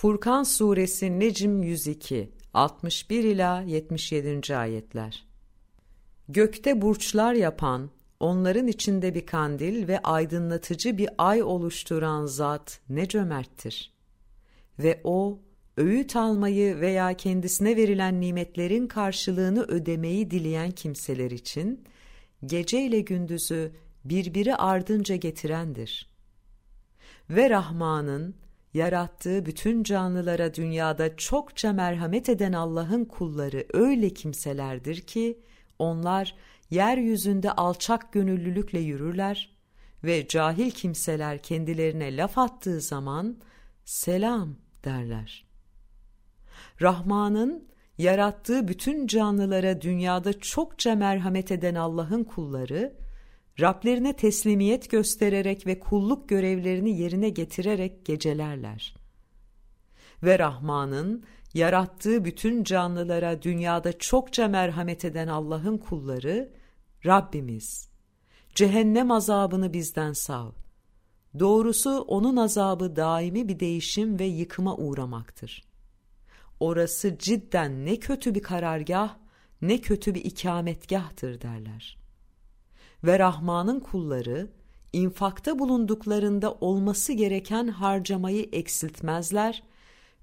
[0.00, 4.56] Furkan Suresi Necm 102 61 ila 77.
[4.56, 5.26] ayetler.
[6.28, 7.90] Gökte burçlar yapan,
[8.20, 13.92] onların içinde bir kandil ve aydınlatıcı bir ay oluşturan zat ne cömerttir.
[14.78, 15.38] Ve o
[15.76, 21.84] öğüt almayı veya kendisine verilen nimetlerin karşılığını ödemeyi dileyen kimseler için
[22.46, 23.72] gece ile gündüzü
[24.04, 26.08] birbiri ardınca getirendir.
[27.30, 28.34] Ve Rahman'ın
[28.74, 35.38] yarattığı bütün canlılara dünyada çokça merhamet eden Allah'ın kulları öyle kimselerdir ki
[35.78, 36.34] onlar
[36.70, 39.56] yeryüzünde alçak gönüllülükle yürürler
[40.04, 43.38] ve cahil kimseler kendilerine laf attığı zaman
[43.84, 45.44] selam derler.
[46.82, 52.96] Rahman'ın yarattığı bütün canlılara dünyada çokça merhamet eden Allah'ın kulları,
[53.60, 58.94] Rablerine teslimiyet göstererek ve kulluk görevlerini yerine getirerek gecelerler.
[60.22, 66.52] Ve Rahman'ın yarattığı bütün canlılara dünyada çokça merhamet eden Allah'ın kulları,
[67.06, 67.88] Rabbimiz,
[68.54, 70.50] cehennem azabını bizden sav.
[71.38, 75.62] Doğrusu onun azabı daimi bir değişim ve yıkıma uğramaktır.
[76.60, 79.16] Orası cidden ne kötü bir karargah,
[79.62, 81.98] ne kötü bir ikametgahtır derler.
[83.04, 84.50] Ve Rahman'ın kulları,
[84.92, 89.62] infakta bulunduklarında olması gereken harcamayı eksiltmezler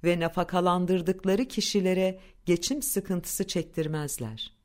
[0.04, 4.56] ve nafakalandırdıkları kişilere geçim sıkıntısı çektirmezler.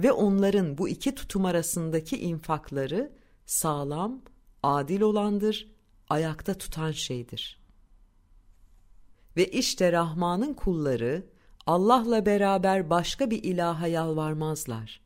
[0.00, 3.12] Ve onların bu iki tutum arasındaki infakları
[3.46, 4.22] sağlam,
[4.62, 5.68] adil olandır,
[6.08, 7.62] ayakta tutan şeydir.
[9.36, 11.26] Ve işte Rahman'ın kulları
[11.66, 15.01] Allah'la beraber başka bir ilaha yalvarmazlar.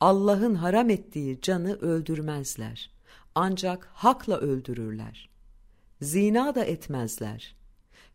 [0.00, 2.90] Allah'ın haram ettiği canı öldürmezler.
[3.34, 5.30] Ancak hakla öldürürler.
[6.00, 7.56] Zina da etmezler.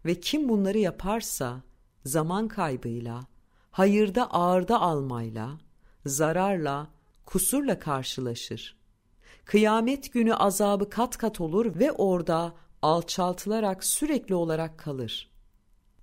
[0.05, 1.61] Ve kim bunları yaparsa
[2.05, 3.21] zaman kaybıyla,
[3.71, 5.57] hayırda ağırda almayla,
[6.05, 6.87] zararla,
[7.25, 8.77] kusurla karşılaşır.
[9.45, 15.31] Kıyamet günü azabı kat kat olur ve orada alçaltılarak sürekli olarak kalır.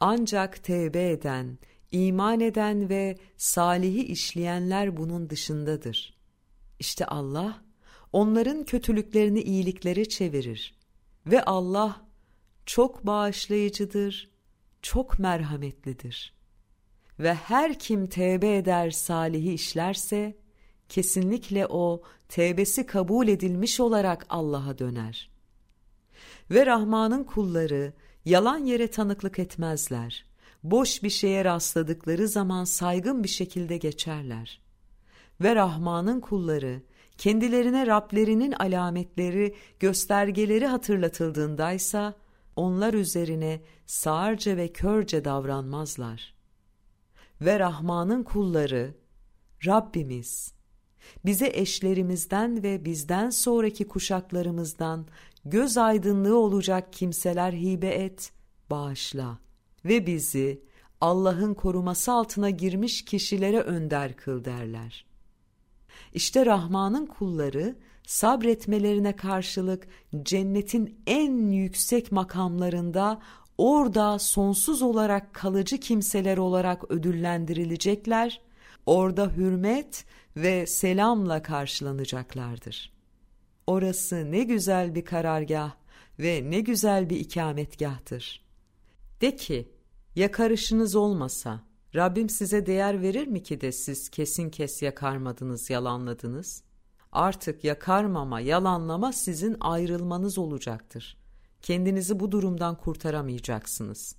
[0.01, 1.59] Ancak tevbe eden,
[1.93, 6.19] iman eden ve salihi işleyenler bunun dışındadır.
[6.79, 7.63] İşte Allah
[8.13, 10.75] onların kötülüklerini iyiliklere çevirir
[11.27, 12.07] ve Allah
[12.67, 14.31] çok bağışlayıcıdır,
[14.83, 16.35] çok merhametlidir.
[17.19, 20.37] Ve her kim tevbe eder salihi işlerse,
[20.89, 25.31] kesinlikle o tevbesi kabul edilmiş olarak Allah'a döner.
[26.51, 27.93] Ve Rahman'ın kulları
[28.25, 30.28] yalan yere tanıklık etmezler.
[30.63, 34.61] Boş bir şeye rastladıkları zaman saygın bir şekilde geçerler.
[35.41, 36.83] Ve Rahman'ın kulları
[37.19, 42.15] kendilerine Rablerinin alametleri, göstergeleri hatırlatıldığındaysa
[42.57, 46.35] onlar üzerine sağırca ve körce davranmazlar.
[47.41, 48.95] Ve Rahman'ın kulları
[49.67, 50.53] Rabbimiz
[51.25, 55.07] bize eşlerimizden ve bizden sonraki kuşaklarımızdan
[55.45, 58.33] göz aydınlığı olacak kimseler hibe et,
[58.71, 59.39] bağışla
[59.89, 60.63] ve bizi
[61.01, 65.07] Allah'ın koruması altına girmiş kişilere önder kıl derler.
[66.15, 67.77] İşte Rahman'ın kulları
[68.07, 69.89] sabretmelerine karşılık
[70.23, 73.21] cennetin en yüksek makamlarında
[73.59, 78.41] orada sonsuz olarak kalıcı kimseler olarak ödüllendirilecekler,
[78.87, 80.05] orada hürmet
[80.37, 82.93] ve selamla karşılanacaklardır.
[83.67, 85.73] Orası ne güzel bir karargah
[86.19, 88.49] ve ne güzel bir ikametgahtır.
[89.21, 89.69] De ki,
[90.19, 91.61] yakarışınız olmasa,
[91.95, 96.63] Rabbim size değer verir mi ki de siz kesin kes yakarmadınız, yalanladınız?
[97.13, 101.17] Artık yakarmama, yalanlama sizin ayrılmanız olacaktır.
[101.63, 104.17] Kendinizi bu durumdan kurtaramayacaksınız.